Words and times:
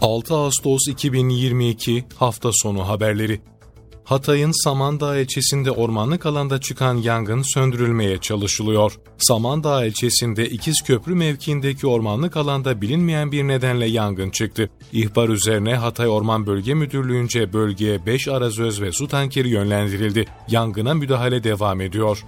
6 0.00 0.34
Ağustos 0.34 0.88
2022 0.88 2.04
hafta 2.16 2.50
sonu 2.52 2.88
haberleri. 2.88 3.40
Hatay'ın 4.04 4.64
Samandağ 4.64 5.18
ilçesinde 5.18 5.70
ormanlık 5.70 6.26
alanda 6.26 6.60
çıkan 6.60 6.94
yangın 6.94 7.42
söndürülmeye 7.42 8.18
çalışılıyor. 8.18 8.98
Samandağ 9.18 9.84
ilçesinde 9.84 10.48
İkizköprü 10.48 11.14
mevkiindeki 11.14 11.86
ormanlık 11.86 12.36
alanda 12.36 12.80
bilinmeyen 12.80 13.32
bir 13.32 13.44
nedenle 13.44 13.86
yangın 13.86 14.30
çıktı. 14.30 14.70
İhbar 14.92 15.28
üzerine 15.28 15.74
Hatay 15.74 16.08
Orman 16.08 16.46
Bölge 16.46 16.74
Müdürlüğü'nce 16.74 17.52
bölgeye 17.52 18.06
5 18.06 18.28
arazöz 18.28 18.80
ve 18.82 18.92
su 18.92 19.08
tankeri 19.08 19.48
yönlendirildi. 19.48 20.26
Yangına 20.50 20.94
müdahale 20.94 21.44
devam 21.44 21.80
ediyor. 21.80 22.24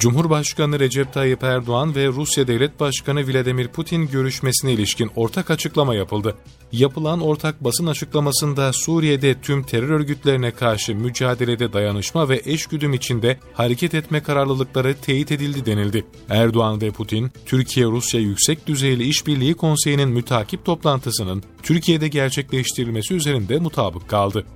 Cumhurbaşkanı 0.00 0.80
Recep 0.80 1.12
Tayyip 1.12 1.42
Erdoğan 1.42 1.94
ve 1.94 2.06
Rusya 2.06 2.46
Devlet 2.46 2.80
Başkanı 2.80 3.28
Vladimir 3.28 3.68
Putin 3.68 4.06
görüşmesine 4.06 4.72
ilişkin 4.72 5.10
ortak 5.16 5.50
açıklama 5.50 5.94
yapıldı. 5.94 6.36
Yapılan 6.72 7.20
ortak 7.20 7.64
basın 7.64 7.86
açıklamasında 7.86 8.72
Suriye'de 8.72 9.40
tüm 9.40 9.62
terör 9.62 9.90
örgütlerine 9.90 10.50
karşı 10.50 10.94
mücadelede 10.94 11.72
dayanışma 11.72 12.28
ve 12.28 12.42
eşgüdüm 12.44 12.94
içinde 12.94 13.38
hareket 13.54 13.94
etme 13.94 14.22
kararlılıkları 14.22 14.94
teyit 14.94 15.32
edildi 15.32 15.66
denildi. 15.66 16.06
Erdoğan 16.28 16.80
ve 16.80 16.90
Putin, 16.90 17.30
Türkiye-Rusya 17.46 18.20
Yüksek 18.20 18.66
Düzeyli 18.66 19.04
İşbirliği 19.04 19.54
Konseyi'nin 19.54 20.08
mütakip 20.08 20.64
toplantısının 20.64 21.42
Türkiye'de 21.62 22.08
gerçekleştirilmesi 22.08 23.14
üzerinde 23.14 23.58
mutabık 23.58 24.08
kaldı. 24.08 24.46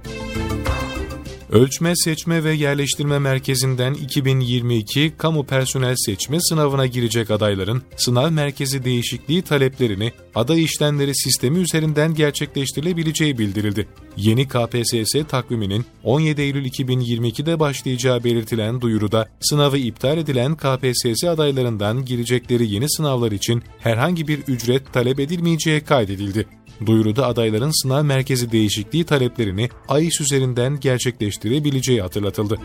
Ölçme, 1.54 1.96
Seçme 1.96 2.44
ve 2.44 2.52
Yerleştirme 2.52 3.18
Merkezi'nden 3.18 3.94
2022 3.94 5.12
kamu 5.18 5.46
personel 5.46 5.94
seçme 5.96 6.38
sınavına 6.40 6.86
girecek 6.86 7.30
adayların 7.30 7.82
sınav 7.96 8.30
merkezi 8.30 8.84
değişikliği 8.84 9.42
taleplerini 9.42 10.12
aday 10.34 10.64
işlemleri 10.64 11.16
sistemi 11.16 11.58
üzerinden 11.58 12.14
gerçekleştirilebileceği 12.14 13.38
bildirildi. 13.38 13.88
Yeni 14.16 14.48
KPSS 14.48 15.28
takviminin 15.28 15.84
17 16.02 16.42
Eylül 16.42 16.64
2022'de 16.64 17.60
başlayacağı 17.60 18.24
belirtilen 18.24 18.80
duyuruda 18.80 19.28
sınavı 19.40 19.78
iptal 19.78 20.18
edilen 20.18 20.56
KPSS 20.56 21.24
adaylarından 21.24 22.04
girecekleri 22.04 22.70
yeni 22.70 22.90
sınavlar 22.90 23.32
için 23.32 23.62
herhangi 23.78 24.28
bir 24.28 24.38
ücret 24.38 24.92
talep 24.92 25.20
edilmeyeceği 25.20 25.80
kaydedildi. 25.80 26.46
Duyuruda 26.86 27.26
adayların 27.26 27.82
sınav 27.82 28.04
merkezi 28.04 28.52
değişikliği 28.52 29.04
taleplerini 29.04 29.68
AİS 29.88 30.20
üzerinden 30.20 30.80
gerçekleştirebileceği 30.80 32.02
hatırlatıldı. 32.02 32.58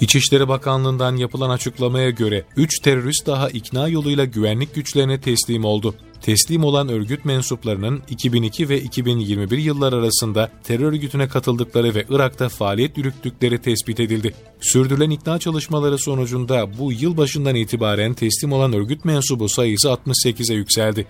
İçişleri 0.00 0.48
Bakanlığı'ndan 0.48 1.16
yapılan 1.16 1.50
açıklamaya 1.50 2.10
göre 2.10 2.44
3 2.56 2.78
terörist 2.78 3.26
daha 3.26 3.50
ikna 3.50 3.88
yoluyla 3.88 4.24
güvenlik 4.24 4.74
güçlerine 4.74 5.20
teslim 5.20 5.64
oldu. 5.64 5.94
Teslim 6.20 6.64
olan 6.64 6.88
örgüt 6.88 7.24
mensuplarının 7.24 8.02
2002 8.10 8.68
ve 8.68 8.80
2021 8.80 9.58
yıllar 9.58 9.92
arasında 9.92 10.50
terör 10.64 10.92
örgütüne 10.92 11.28
katıldıkları 11.28 11.94
ve 11.94 12.04
Irak'ta 12.10 12.48
faaliyet 12.48 12.98
yürüttükleri 12.98 13.58
tespit 13.58 14.00
edildi. 14.00 14.34
Sürdürülen 14.60 15.10
ikna 15.10 15.38
çalışmaları 15.38 15.98
sonucunda 15.98 16.78
bu 16.78 16.92
yıl 16.92 17.16
başından 17.16 17.54
itibaren 17.54 18.14
teslim 18.14 18.52
olan 18.52 18.72
örgüt 18.72 19.04
mensubu 19.04 19.48
sayısı 19.48 19.88
68'e 19.88 20.56
yükseldi. 20.56 21.06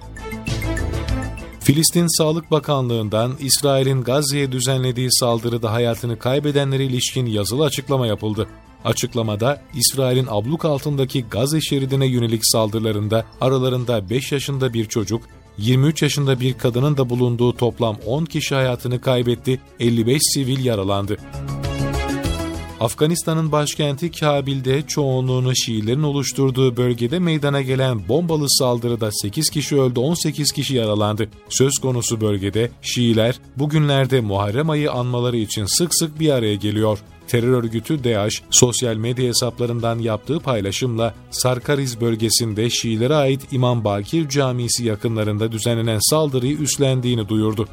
Filistin 1.61 2.19
Sağlık 2.19 2.51
Bakanlığı'ndan 2.51 3.33
İsrail'in 3.41 4.03
Gazze'ye 4.03 4.53
düzenlediği 4.53 5.09
saldırıda 5.11 5.73
hayatını 5.73 6.19
kaybedenlere 6.19 6.85
ilişkin 6.85 7.27
yazılı 7.27 7.65
açıklama 7.65 8.07
yapıldı. 8.07 8.49
Açıklamada 8.85 9.63
İsrail'in 9.75 10.27
abluk 10.31 10.65
altındaki 10.65 11.25
Gazze 11.31 11.61
şeridine 11.61 12.07
yönelik 12.07 12.41
saldırılarında 12.43 13.25
aralarında 13.41 14.11
5 14.11 14.33
yaşında 14.33 14.73
bir 14.73 14.85
çocuk, 14.85 15.23
23 15.59 16.03
yaşında 16.03 16.41
bir 16.41 16.59
kadının 16.59 16.97
da 16.97 17.11
bulunduğu 17.11 17.57
toplam 17.57 17.97
10 18.07 18.25
kişi 18.25 18.55
hayatını 18.55 19.01
kaybetti, 19.01 19.61
55 19.81 20.21
sivil 20.35 20.65
yaralandı. 20.65 21.17
Afganistan'ın 22.81 23.53
başkenti 23.53 24.11
Kabil'de 24.11 24.83
çoğunluğunu 24.87 25.57
Şiilerin 25.57 26.03
oluşturduğu 26.03 26.77
bölgede 26.77 27.19
meydana 27.19 27.63
gelen 27.63 28.09
bombalı 28.09 28.47
saldırıda 28.49 29.11
8 29.13 29.51
kişi 29.51 29.81
öldü 29.81 30.01
18 30.01 30.53
kişi 30.53 30.75
yaralandı. 30.75 31.29
Söz 31.49 31.73
konusu 31.83 32.21
bölgede 32.21 32.71
Şiiler 32.83 33.41
bugünlerde 33.57 34.21
Muharrem 34.21 34.71
ayı 34.71 34.93
anmaları 34.93 35.37
için 35.37 35.65
sık 35.79 35.95
sık 35.95 36.21
bir 36.21 36.31
araya 36.31 36.55
geliyor. 36.55 36.99
Terör 37.29 37.63
örgütü 37.63 38.05
DAEŞ 38.05 38.43
sosyal 38.51 38.97
medya 38.97 39.29
hesaplarından 39.29 39.99
yaptığı 39.99 40.41
paylaşımla 40.41 41.15
Sarkariz 41.31 42.01
bölgesinde 42.01 42.71
Şiilere 42.71 43.15
ait 43.15 43.53
İmam 43.53 43.85
Bakir 43.85 44.29
Camisi 44.29 44.85
yakınlarında 44.85 45.53
düzenlenen 45.53 45.99
saldırıyı 46.11 46.59
üstlendiğini 46.59 47.29
duyurdu. 47.29 47.69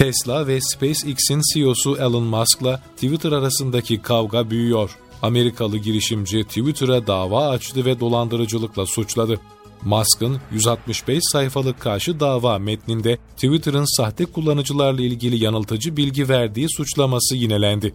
Tesla 0.00 0.46
ve 0.46 0.60
SpaceX'in 0.60 1.40
CEO'su 1.54 1.96
Elon 1.96 2.22
Musk'la 2.22 2.82
Twitter 2.94 3.32
arasındaki 3.32 4.02
kavga 4.02 4.50
büyüyor. 4.50 4.98
Amerikalı 5.22 5.78
girişimci 5.78 6.44
Twitter'a 6.44 7.06
dava 7.06 7.48
açtı 7.48 7.84
ve 7.84 8.00
dolandırıcılıkla 8.00 8.86
suçladı. 8.86 9.40
Musk'ın 9.84 10.40
165 10.52 11.22
sayfalık 11.32 11.80
karşı 11.80 12.20
dava 12.20 12.58
metninde 12.58 13.18
Twitter'ın 13.36 13.96
sahte 13.96 14.24
kullanıcılarla 14.24 15.02
ilgili 15.02 15.44
yanıltıcı 15.44 15.96
bilgi 15.96 16.28
verdiği 16.28 16.66
suçlaması 16.76 17.36
yinelendi. 17.36 17.94